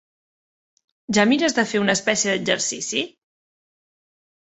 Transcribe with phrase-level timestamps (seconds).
[1.17, 3.07] Ja mires de fer una espècie d'exercici?